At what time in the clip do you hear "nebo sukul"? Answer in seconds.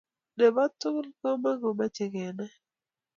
0.37-1.05